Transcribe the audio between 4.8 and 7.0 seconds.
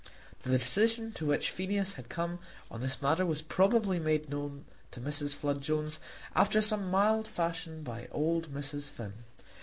to Mrs. Flood Jones after some